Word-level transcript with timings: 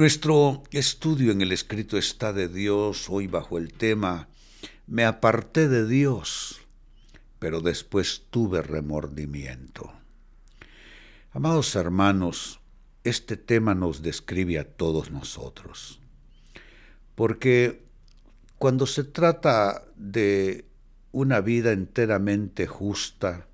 Nuestro 0.00 0.62
estudio 0.70 1.32
en 1.32 1.42
el 1.42 1.52
escrito 1.52 1.98
está 1.98 2.32
de 2.32 2.48
Dios 2.48 3.10
hoy 3.10 3.26
bajo 3.26 3.58
el 3.58 3.72
tema 3.72 4.28
Me 4.86 5.04
aparté 5.04 5.68
de 5.68 5.86
Dios, 5.86 6.60
pero 7.38 7.60
después 7.60 8.22
tuve 8.30 8.62
remordimiento. 8.62 9.92
Amados 11.32 11.74
hermanos, 11.76 12.60
este 13.04 13.36
tema 13.36 13.74
nos 13.74 14.00
describe 14.00 14.58
a 14.58 14.64
todos 14.64 15.10
nosotros, 15.10 16.00
porque 17.14 17.84
cuando 18.58 18.86
se 18.86 19.04
trata 19.04 19.84
de 19.96 20.64
una 21.12 21.40
vida 21.40 21.72
enteramente 21.72 22.66
justa, 22.66 23.49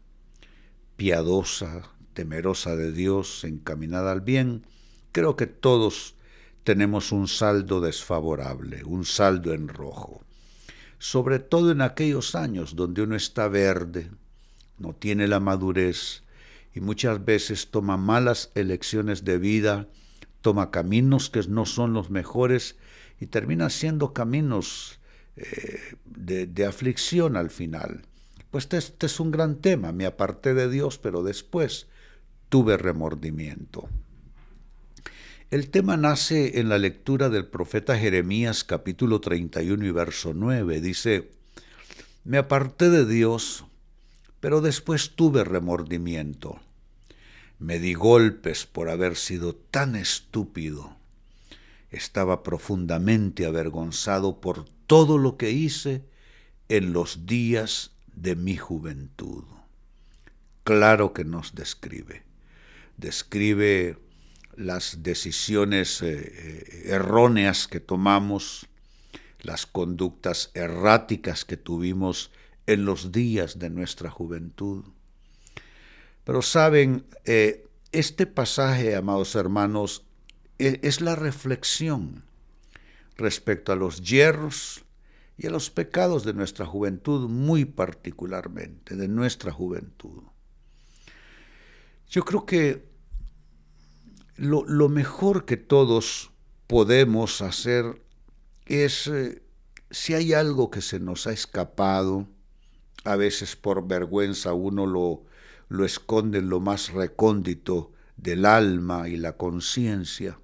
piadosa, 0.96 1.82
temerosa 2.14 2.77
de 2.77 2.92
Dios, 2.92 3.45
encaminada 3.45 4.12
al 4.12 4.20
bien, 4.20 4.66
creo 5.12 5.36
que 5.36 5.46
todos 5.46 6.16
tenemos 6.64 7.12
un 7.12 7.28
saldo 7.28 7.80
desfavorable, 7.80 8.82
un 8.84 9.05
saldo 9.05 9.55
en 9.55 9.69
rojo. 9.69 10.24
Sobre 10.98 11.38
todo 11.38 11.70
en 11.70 11.82
aquellos 11.82 12.34
años 12.34 12.74
donde 12.74 13.02
uno 13.02 13.16
está 13.16 13.48
verde, 13.48 14.10
no 14.78 14.95
tiene 14.95 15.28
la 15.28 15.41
madurez 15.41 16.24
y 16.74 16.80
muchas 16.80 17.24
veces 17.24 17.70
toma 17.70 17.97
malas 17.97 18.50
elecciones 18.55 19.24
de 19.24 19.38
vida, 19.38 19.88
toma 20.41 20.70
caminos 20.70 21.30
que 21.30 21.41
no 21.48 21.66
son 21.66 21.92
los 21.92 22.10
mejores 22.10 22.77
y 23.20 23.27
termina 23.27 23.70
siendo 23.70 24.12
caminos 24.12 25.00
eh, 25.36 25.97
de, 26.05 26.47
de, 26.47 26.66
aflicción 26.66 27.36
al 27.36 27.50
final. 27.50 28.02
Pues 28.50 28.68
este 28.70 29.06
es 29.06 29.20
un 29.20 29.30
gran 29.30 29.56
tema, 29.56 29.92
me 29.92 30.06
aparté 30.06 30.55
de 30.55 30.70
Dios, 30.70 30.98
pero 30.98 31.23
después 31.23 31.88
tuve 32.48 32.77
remordimiento. 32.77 33.89
El 35.50 35.70
tema 35.70 35.97
nace 35.97 36.58
en 36.58 36.69
la 36.69 36.78
lectura 36.78 37.28
del 37.28 37.47
profeta 37.47 37.97
Jeremías 37.97 38.64
capítulo 38.64 39.20
31 39.20 39.86
y 39.86 39.91
verso 39.91 40.33
9. 40.34 40.80
Dice, 40.80 41.30
me 42.24 42.39
aparté 42.39 42.91
de 42.91 43.06
Dios, 43.06 43.64
pero 44.41 44.61
después 44.61 45.12
tuve 45.14 45.44
remordimiento. 45.44 46.61
Me 47.58 47.78
di 47.78 47.94
golpes 47.94 48.67
por 48.67 48.91
haber 48.91 49.17
sido 49.17 49.55
tan 49.55 49.94
estúpido. 49.97 50.97
Estaba 51.91 52.42
profundamente 52.42 53.47
avergonzado 53.47 54.41
por 54.41 54.64
todo 54.86 55.17
lo 55.17 55.36
que 55.36 55.52
hice 55.52 56.02
en 56.69 56.92
los 56.92 57.27
días 57.27 57.95
de 58.17 58.34
mi 58.34 58.56
juventud. 58.56 59.45
Claro 60.64 61.12
que 61.12 61.25
nos 61.25 61.55
describe. 61.55 62.25
Describe 62.97 63.98
las 64.56 65.03
decisiones 65.03 66.03
eh, 66.03 66.08
eh, 66.08 66.83
erróneas 66.86 67.69
que 67.69 67.78
tomamos, 67.78 68.67
las 69.42 69.67
conductas 69.67 70.50
erráticas 70.55 71.45
que 71.45 71.56
tuvimos 71.56 72.33
en 72.67 72.84
los 72.84 73.12
días 73.12 73.58
de 73.58 73.70
nuestra 73.70 74.11
juventud. 74.11 74.84
Pero 76.25 76.42
saben, 76.42 77.05
eh, 77.27 77.69
este 77.92 78.27
pasaje, 78.27 78.97
amados 78.97 79.36
hermanos, 79.36 80.05
e, 80.58 80.80
es 80.83 81.01
la 81.01 81.14
reflexión 81.14 82.25
respecto 83.17 83.73
a 83.73 83.77
los 83.77 84.03
hierros 84.03 84.86
y 85.39 85.47
a 85.47 85.51
los 85.51 85.70
pecados 85.70 86.25
de 86.25 86.33
nuestra 86.33 86.67
juventud, 86.67 87.29
muy 87.29 87.65
particularmente, 87.65 88.97
de 88.97 89.09
nuestra 89.09 89.53
juventud. 89.53 90.23
Yo 92.09 92.25
creo 92.25 92.47
que 92.47 92.89
lo, 94.37 94.89
mejor 94.89 95.45
que 95.45 95.57
todos 95.57 96.31
podemos 96.67 97.42
hacer 97.42 98.02
es, 98.67 99.07
eh, 99.08 99.42
si 99.91 100.14
hay 100.14 100.33
algo 100.33 100.70
que 100.70 100.80
se 100.80 101.01
nos 101.01 101.27
ha 101.27 101.33
escapado, 101.33 102.29
a 103.05 103.17
veces 103.17 103.57
por 103.57 103.86
vergüenza 103.86 104.52
uno 104.52 104.86
lo, 104.86 105.25
lo 105.69 105.85
esconde 105.85 106.39
en 106.39 106.48
lo 106.48 106.61
más 106.61 106.92
recóndito 106.92 107.92
del 108.17 108.45
alma 108.46 109.08
y 109.08 109.17
la 109.17 109.36
conciencia. 109.36 110.39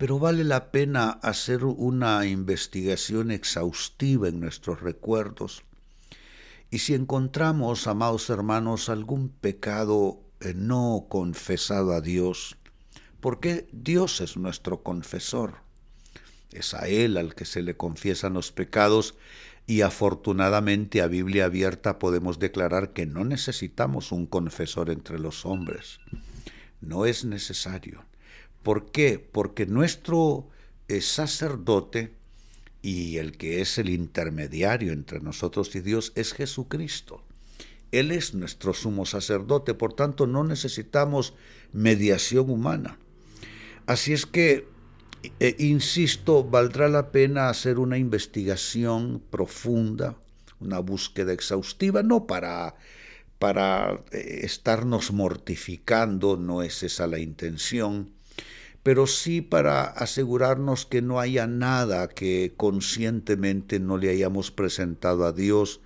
Pero 0.00 0.18
vale 0.18 0.44
la 0.44 0.72
pena 0.72 1.10
hacer 1.10 1.62
una 1.62 2.24
investigación 2.24 3.30
exhaustiva 3.30 4.28
en 4.28 4.40
nuestros 4.40 4.80
recuerdos. 4.80 5.62
Y 6.70 6.78
si 6.78 6.94
encontramos, 6.94 7.86
amados 7.86 8.30
hermanos, 8.30 8.88
algún 8.88 9.28
pecado 9.28 10.22
eh, 10.40 10.54
no 10.56 11.04
confesado 11.10 11.92
a 11.92 12.00
Dios, 12.00 12.56
porque 13.20 13.68
Dios 13.72 14.22
es 14.22 14.38
nuestro 14.38 14.82
confesor. 14.82 15.56
Es 16.50 16.72
a 16.72 16.88
Él 16.88 17.18
al 17.18 17.34
que 17.34 17.44
se 17.44 17.60
le 17.60 17.76
confiesan 17.76 18.32
los 18.32 18.52
pecados 18.52 19.16
y 19.66 19.82
afortunadamente 19.82 21.02
a 21.02 21.08
Biblia 21.08 21.44
abierta 21.44 21.98
podemos 21.98 22.38
declarar 22.38 22.94
que 22.94 23.04
no 23.04 23.26
necesitamos 23.26 24.12
un 24.12 24.24
confesor 24.24 24.88
entre 24.88 25.18
los 25.18 25.44
hombres. 25.44 26.00
No 26.80 27.04
es 27.04 27.26
necesario. 27.26 28.06
¿Por 28.62 28.90
qué? 28.90 29.18
Porque 29.18 29.66
nuestro 29.66 30.48
eh, 30.88 31.00
sacerdote 31.00 32.12
y 32.82 33.18
el 33.18 33.36
que 33.36 33.60
es 33.60 33.78
el 33.78 33.88
intermediario 33.88 34.92
entre 34.92 35.20
nosotros 35.20 35.74
y 35.74 35.80
Dios 35.80 36.12
es 36.14 36.32
Jesucristo. 36.32 37.22
Él 37.92 38.12
es 38.12 38.34
nuestro 38.34 38.72
sumo 38.72 39.04
sacerdote, 39.04 39.74
por 39.74 39.94
tanto 39.94 40.26
no 40.26 40.44
necesitamos 40.44 41.34
mediación 41.72 42.50
humana. 42.50 42.98
Así 43.86 44.12
es 44.12 44.26
que, 44.26 44.68
eh, 45.40 45.56
insisto, 45.58 46.44
valdrá 46.44 46.88
la 46.88 47.10
pena 47.10 47.48
hacer 47.48 47.78
una 47.78 47.98
investigación 47.98 49.22
profunda, 49.30 50.16
una 50.60 50.78
búsqueda 50.78 51.32
exhaustiva, 51.32 52.02
no 52.02 52.26
para, 52.26 52.76
para 53.38 54.04
eh, 54.12 54.40
estarnos 54.44 55.12
mortificando, 55.12 56.36
no 56.36 56.62
es 56.62 56.82
esa 56.84 57.08
la 57.08 57.18
intención, 57.18 58.12
pero 58.82 59.06
sí 59.06 59.42
para 59.42 59.82
asegurarnos 59.82 60.86
que 60.86 61.02
no 61.02 61.20
haya 61.20 61.46
nada 61.46 62.08
que 62.08 62.54
conscientemente 62.56 63.78
no 63.78 63.98
le 63.98 64.10
hayamos 64.10 64.50
presentado 64.50 65.24
a 65.26 65.32
Dios, 65.32 65.80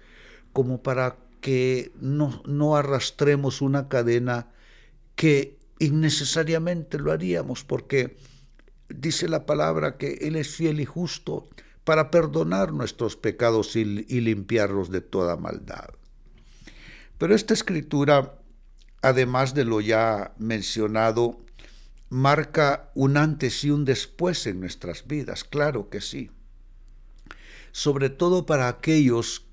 como 0.53 0.83
para 0.83 1.17
que 1.41 1.93
no, 2.01 2.43
no 2.47 2.77
arrastremos 2.77 3.61
una 3.61 3.89
cadena 3.89 4.53
que 5.17 5.59
innecesariamente 5.79 6.99
lo 6.99 7.13
haríamos, 7.13 7.65
porque 7.65 8.17
dice 8.89 9.29
la 9.29 9.45
palabra 9.45 9.97
que 9.97 10.15
Él 10.23 10.37
es 10.37 10.55
fiel 10.55 10.81
y 10.81 10.85
justo 10.85 11.49
para 11.83 12.11
perdonar 12.11 12.73
nuestros 12.73 13.17
pecados 13.17 13.77
y, 13.77 14.07
y, 14.09 14.21
limpiarlos 14.21 14.91
de 14.91 15.01
toda 15.03 15.37
maldad. 15.37 15.91
Pero 17.19 17.35
esta 17.35 17.53
escritura, 17.53 18.39
además 19.03 19.53
de 19.55 19.65
lo 19.65 19.81
ya 19.81 20.33
mencionado, 20.39 21.44
marca 22.15 22.93
un 22.95 23.17
antes 23.17 23.65
y 23.65 23.71
un 23.71 23.85
después 23.85 24.47
en 24.47 24.61
nuestras 24.61 25.09
vidas, 25.09 25.43
claro 25.43 25.91
que 25.91 26.01
sí. 26.01 26.31
Sobre 27.73 28.09
todo 28.09 28.47
para 28.47 28.69
aquellos 28.69 29.47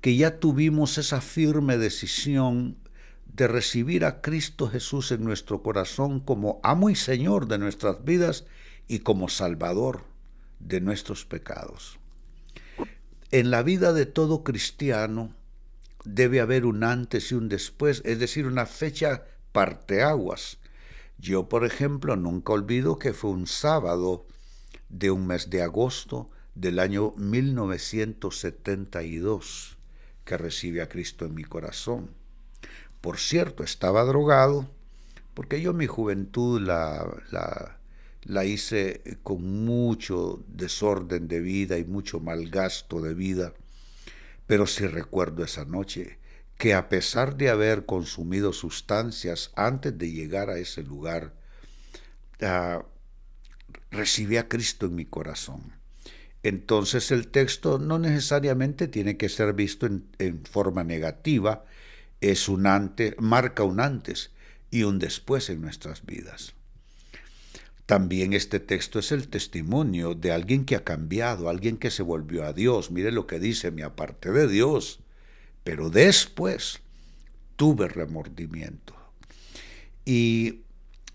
que 0.00 0.16
ya 0.16 0.40
tuvimos 0.40 0.98
esa 0.98 1.20
firme 1.20 1.78
decisión 1.78 2.76
de 3.32 3.46
recibir 3.46 4.04
a 4.04 4.20
Cristo 4.22 4.68
Jesús 4.68 5.12
en 5.12 5.22
nuestro 5.22 5.62
corazón 5.62 6.18
como 6.18 6.58
amo 6.64 6.90
y 6.90 6.96
Señor 6.96 7.46
de 7.46 7.58
nuestras 7.58 8.04
vidas 8.04 8.44
y 8.88 8.98
como 8.98 9.28
Salvador 9.28 10.02
de 10.58 10.80
nuestros 10.80 11.24
pecados. 11.24 12.00
En 13.30 13.52
la 13.52 13.62
vida 13.62 13.92
de 13.92 14.06
todo 14.06 14.42
cristiano 14.42 15.32
debe 16.04 16.40
haber 16.40 16.66
un 16.66 16.82
antes 16.82 17.30
y 17.30 17.36
un 17.36 17.48
después, 17.48 18.02
es 18.04 18.18
decir, 18.18 18.46
una 18.46 18.66
fecha 18.66 19.22
parteaguas. 19.52 20.58
Yo, 21.18 21.48
por 21.48 21.64
ejemplo, 21.64 22.16
nunca 22.16 22.52
olvido 22.52 22.98
que 22.98 23.12
fue 23.12 23.30
un 23.30 23.46
sábado 23.46 24.26
de 24.88 25.10
un 25.10 25.26
mes 25.26 25.50
de 25.50 25.62
agosto 25.62 26.30
del 26.54 26.78
año 26.78 27.12
1972 27.16 29.76
que 30.24 30.38
recibe 30.38 30.82
a 30.82 30.88
Cristo 30.88 31.26
en 31.26 31.34
mi 31.34 31.42
corazón. 31.44 32.10
Por 33.00 33.18
cierto, 33.18 33.64
estaba 33.64 34.04
drogado, 34.04 34.68
porque 35.34 35.60
yo 35.60 35.74
mi 35.74 35.86
juventud 35.86 36.60
la, 36.60 37.06
la, 38.22 38.44
hice 38.44 39.02
con 39.22 39.64
mucho 39.64 40.42
desorden 40.48 41.28
de 41.28 41.38
vida 41.40 41.78
y 41.78 41.84
mucho 41.84 42.18
malgasto 42.20 43.00
de 43.02 43.14
vida, 43.14 43.54
pero 44.46 44.66
sí 44.66 44.86
recuerdo 44.86 45.44
esa 45.44 45.64
noche 45.64 46.18
que 46.58 46.74
a 46.74 46.88
pesar 46.88 47.36
de 47.36 47.50
haber 47.50 47.86
consumido 47.86 48.52
sustancias 48.52 49.50
antes 49.56 49.96
de 49.98 50.12
llegar 50.12 50.50
a 50.50 50.58
ese 50.58 50.82
lugar, 50.82 51.34
uh, 52.40 52.82
recibí 53.90 54.36
a 54.36 54.48
Cristo 54.48 54.86
en 54.86 54.94
mi 54.94 55.04
corazón 55.04 55.74
entonces 56.44 57.10
el 57.10 57.28
texto 57.28 57.78
no 57.78 57.98
necesariamente 57.98 58.86
tiene 58.86 59.16
que 59.16 59.30
ser 59.30 59.54
visto 59.54 59.86
en, 59.86 60.44
forma 60.44 60.84
negativa, 60.84 61.64
es 62.20 62.50
un 62.50 62.66
antes, 62.66 63.14
marca 63.18 63.64
un 63.64 63.80
antes 63.80 64.30
y 64.70 64.82
un 64.82 64.98
después 64.98 65.48
en 65.48 65.62
nuestras 65.62 66.04
vidas. 66.04 66.54
También 67.86 68.34
este 68.34 68.60
texto 68.60 68.98
es 68.98 69.10
el 69.10 69.28
testimonio 69.28 70.14
de 70.14 70.32
alguien 70.32 70.66
que 70.66 70.76
ha 70.76 70.84
cambiado, 70.84 71.48
alguien 71.48 71.78
que 71.78 71.90
se 71.90 72.02
volvió 72.02 72.44
a 72.44 72.52
Dios. 72.52 72.90
Mire 72.90 73.10
lo 73.10 73.26
que 73.26 73.38
dice, 73.38 73.70
me 73.70 73.82
aparté 73.82 74.30
de 74.30 74.46
Dios, 74.46 75.00
pero 75.64 75.90
después 75.90 76.80
tuve 77.56 77.88
remordimiento. 77.88 78.94
Y 80.04 80.60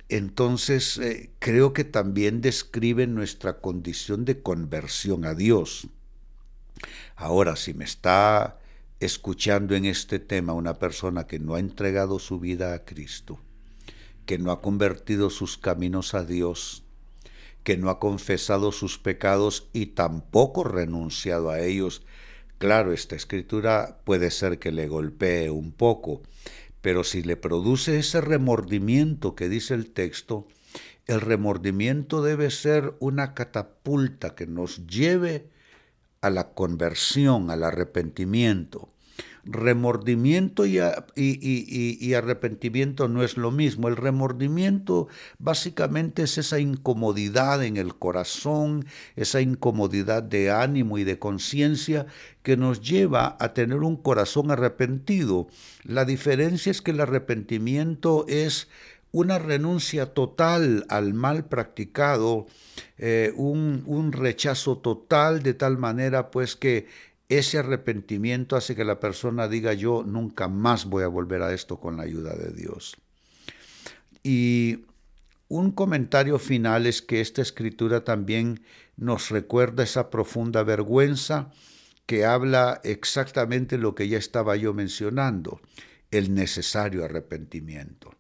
entonces 0.09 0.97
eh, 0.97 1.29
creo 1.39 1.73
que 1.73 1.83
también 1.83 2.41
describe 2.41 3.05
nuestra 3.05 3.59
condición 3.59 4.25
de 4.25 4.41
conversión 4.41 5.25
a 5.25 5.35
Dios. 5.35 5.87
Ahora, 7.15 7.55
si 7.55 7.73
me 7.73 7.85
está 7.85 8.59
escuchando 8.99 9.75
en 9.75 9.85
este 9.85 10.19
tema 10.19 10.53
una 10.53 10.79
persona 10.79 11.27
que 11.27 11.39
no 11.39 11.55
ha 11.55 11.59
entregado 11.59 12.19
su 12.19 12.39
vida 12.39 12.73
a 12.73 12.85
Cristo, 12.85 13.39
que 14.25 14.37
no 14.37 14.51
ha 14.51 14.61
convertido 14.61 15.29
sus 15.29 15.57
caminos 15.57 16.13
a 16.13 16.23
Dios, 16.23 16.83
que 17.63 17.77
no 17.77 17.89
ha 17.89 17.99
confesado 17.99 18.71
sus 18.71 18.97
pecados 18.97 19.67
y 19.73 19.87
tampoco 19.87 20.63
renunciado 20.63 21.49
a 21.49 21.59
ellos. 21.59 22.01
Claro, 22.59 22.91
esta 22.91 23.15
escritura 23.15 24.01
puede 24.03 24.31
ser 24.31 24.59
que 24.59 24.73
le 24.73 24.87
golpee 24.87 25.49
un 25.49 25.71
poco, 25.71 26.21
pero 26.81 27.03
si 27.03 27.23
le 27.23 27.37
produce 27.37 27.97
ese 27.97 28.19
remordimiento 28.19 29.33
que 29.33 29.47
dice 29.47 29.73
el 29.73 29.91
texto, 29.91 30.45
el 31.07 31.21
remordimiento 31.21 32.21
debe 32.21 32.51
ser 32.51 32.93
una 32.99 33.33
catapulta 33.33 34.35
que 34.35 34.45
nos 34.45 34.85
lleve 34.87 35.49
a 36.21 36.29
la 36.29 36.53
conversión, 36.53 37.49
al 37.49 37.63
arrepentimiento 37.63 38.89
remordimiento 39.45 40.65
y, 40.65 40.79
arrepentimiento 42.13 43.07
no 43.07 43.23
es 43.23 43.37
lo 43.37 43.51
mismo. 43.51 43.87
El 43.87 43.95
remordimiento 43.95 45.07
básicamente 45.37 46.23
es 46.23 46.37
esa 46.37 46.59
incomodidad 46.59 47.63
en 47.63 47.77
el 47.77 47.95
corazón, 47.95 48.85
esa 49.15 49.41
incomodidad 49.41 50.23
de 50.23 50.51
ánimo 50.51 50.97
y 50.97 51.03
de 51.03 51.19
conciencia 51.19 52.05
que 52.43 52.57
nos 52.57 52.81
lleva 52.81 53.37
a 53.39 53.53
tener 53.53 53.79
un 53.79 53.97
corazón 53.97 54.51
arrepentido. 54.51 55.47
La 55.83 56.05
diferencia 56.05 56.71
es 56.71 56.81
que 56.81 56.91
el 56.91 57.01
arrepentimiento 57.01 58.25
es 58.27 58.67
una 59.11 59.39
renuncia 59.39 60.13
total 60.13 60.85
al 60.89 61.13
mal 61.13 61.45
practicado, 61.45 62.45
eh, 62.97 63.33
un, 63.35 63.83
un, 63.87 64.11
rechazo 64.11 64.77
total 64.77 65.41
de 65.41 65.53
tal 65.53 65.77
manera 65.77 66.29
pues 66.29 66.55
que 66.55 66.87
ese 67.29 67.59
arrepentimiento 67.59 68.55
hace 68.55 68.75
que 68.75 68.83
la 68.83 68.99
persona 68.99 69.47
diga 69.47 69.73
yo 69.73 70.03
nunca 70.03 70.47
más 70.47 70.85
voy 70.85 71.03
a 71.03 71.07
volver 71.07 71.43
a 71.43 71.53
esto 71.53 71.79
con 71.79 71.97
la 71.97 72.03
ayuda 72.03 72.35
de 72.35 72.51
Dios. 72.51 72.97
Y 74.23 74.85
un 75.47 75.71
comentario 75.71 76.39
final 76.39 76.87
es 76.87 77.01
que 77.03 77.21
esta 77.21 77.43
escritura 77.43 78.03
también 78.03 78.63
nos 78.97 79.29
recuerda 79.29 79.83
esa 79.83 80.09
profunda 80.09 80.63
vergüenza 80.63 81.51
que 82.07 82.25
habla 82.25 82.81
exactamente 82.83 83.77
lo 83.77 83.93
que 83.93 84.07
ya 84.07 84.17
estaba 84.17 84.55
yo 84.55 84.73
mencionando, 84.73 85.61
el 86.09 86.33
necesario 86.33 87.05
arrepentimiento. 87.05 88.15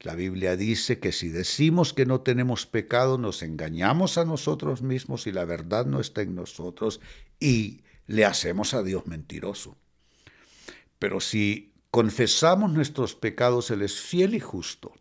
La 0.00 0.14
Biblia 0.14 0.56
dice 0.56 0.98
que 0.98 1.12
si 1.12 1.28
decimos 1.28 1.92
que 1.92 2.06
no 2.06 2.22
tenemos 2.22 2.64
pecado, 2.64 3.18
nos 3.18 3.42
engañamos 3.42 4.16
a 4.16 4.24
nosotros 4.24 4.80
mismos 4.80 5.26
y 5.26 5.32
la 5.32 5.44
verdad 5.44 5.84
no 5.84 6.00
está 6.00 6.22
en 6.22 6.34
nosotros 6.34 7.00
y 7.40 7.82
le 8.08 8.24
hacemos 8.24 8.74
a 8.74 8.82
Dios 8.82 9.06
mentiroso. 9.06 9.76
Pero 10.98 11.20
si 11.20 11.72
confesamos 11.92 12.72
nuestros 12.72 13.14
pecados, 13.14 13.70
Él 13.70 13.82
es 13.82 14.00
fiel 14.00 14.34
y 14.34 14.40
justo 14.40 14.92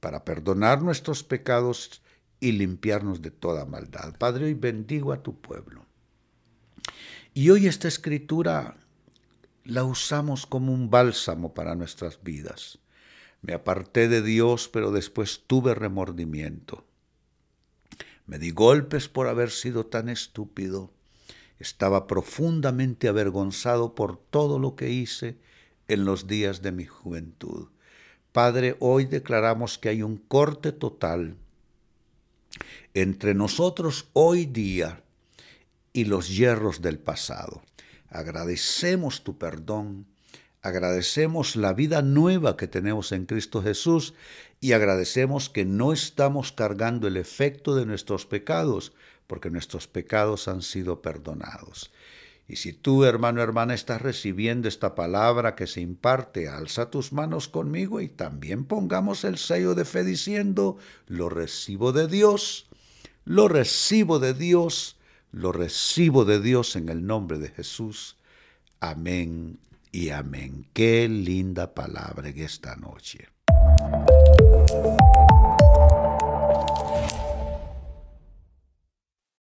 para 0.00 0.24
perdonar 0.24 0.82
nuestros 0.82 1.24
pecados 1.24 2.02
y 2.40 2.52
limpiarnos 2.52 3.22
de 3.22 3.30
toda 3.30 3.64
maldad. 3.64 4.16
Padre, 4.18 4.46
hoy 4.46 4.54
bendigo 4.54 5.12
a 5.12 5.22
tu 5.22 5.40
pueblo. 5.40 5.86
Y 7.32 7.50
hoy 7.50 7.66
esta 7.66 7.88
escritura 7.88 8.76
la 9.64 9.84
usamos 9.84 10.46
como 10.46 10.72
un 10.72 10.90
bálsamo 10.90 11.54
para 11.54 11.74
nuestras 11.74 12.22
vidas. 12.22 12.78
Me 13.40 13.54
aparté 13.54 14.08
de 14.08 14.22
Dios, 14.22 14.68
pero 14.68 14.90
después 14.90 15.44
tuve 15.46 15.74
remordimiento. 15.74 16.84
Me 18.26 18.38
di 18.38 18.50
golpes 18.50 19.08
por 19.08 19.28
haber 19.28 19.50
sido 19.50 19.86
tan 19.86 20.08
estúpido 20.08 20.92
estaba 21.60 22.06
profundamente 22.06 23.08
avergonzado 23.08 23.94
por 23.94 24.16
todo 24.16 24.58
lo 24.58 24.76
que 24.76 24.90
hice 24.90 25.38
en 25.88 26.04
los 26.04 26.26
días 26.26 26.62
de 26.62 26.72
mi 26.72 26.84
juventud. 26.84 27.68
Padre, 28.32 28.76
hoy 28.78 29.06
declaramos 29.06 29.78
que 29.78 29.88
hay 29.88 30.02
un 30.02 30.16
corte 30.16 30.70
total 30.72 31.36
entre 32.94 33.34
nosotros 33.34 34.08
hoy 34.12 34.46
día 34.46 35.02
y 35.92 36.04
los 36.04 36.36
hierros 36.36 36.82
del 36.82 36.98
pasado. 36.98 37.62
Agradecemos 38.10 39.24
tu 39.24 39.38
perdón, 39.38 40.06
agradecemos 40.62 41.56
la 41.56 41.72
vida 41.72 42.02
nueva 42.02 42.56
que 42.56 42.66
tenemos 42.66 43.12
en 43.12 43.26
Cristo 43.26 43.62
Jesús 43.62 44.14
y 44.60 44.72
agradecemos 44.72 45.48
que 45.48 45.64
no 45.64 45.92
estamos 45.92 46.52
cargando 46.52 47.06
el 47.06 47.16
efecto 47.16 47.74
de 47.74 47.86
nuestros 47.86 48.26
pecados, 48.26 48.92
porque 49.26 49.50
nuestros 49.50 49.86
pecados 49.86 50.48
han 50.48 50.62
sido 50.62 51.00
perdonados. 51.00 51.92
Y 52.48 52.56
si 52.56 52.72
tú, 52.72 53.04
hermano, 53.04 53.42
hermana, 53.42 53.74
estás 53.74 54.00
recibiendo 54.00 54.68
esta 54.68 54.94
palabra 54.94 55.54
que 55.54 55.66
se 55.66 55.82
imparte, 55.82 56.48
alza 56.48 56.90
tus 56.90 57.12
manos 57.12 57.46
conmigo 57.46 58.00
y 58.00 58.08
también 58.08 58.64
pongamos 58.64 59.24
el 59.24 59.36
sello 59.36 59.74
de 59.74 59.84
fe 59.84 60.02
diciendo, 60.02 60.78
lo 61.06 61.28
recibo 61.28 61.92
de 61.92 62.08
Dios, 62.08 62.66
lo 63.26 63.48
recibo 63.48 64.18
de 64.18 64.32
Dios, 64.32 64.96
lo 65.30 65.52
recibo 65.52 66.24
de 66.24 66.40
Dios 66.40 66.74
en 66.74 66.88
el 66.88 67.06
nombre 67.06 67.38
de 67.38 67.50
Jesús. 67.50 68.16
Amén 68.80 69.58
y 69.98 70.10
amén. 70.10 70.64
Qué 70.72 71.08
linda 71.08 71.74
palabra 71.74 72.28
en 72.28 72.38
esta 72.38 72.76
noche. 72.76 73.26